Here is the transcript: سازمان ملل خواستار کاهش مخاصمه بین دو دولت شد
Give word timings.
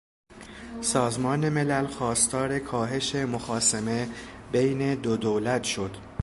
سازمان 0.81 1.49
ملل 1.49 1.87
خواستار 1.87 2.59
کاهش 2.59 3.15
مخاصمه 3.15 4.09
بین 4.51 4.95
دو 4.95 5.17
دولت 5.17 5.63
شد 5.63 5.97